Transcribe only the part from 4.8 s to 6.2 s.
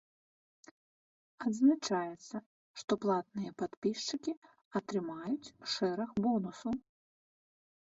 атрымаюць шэраг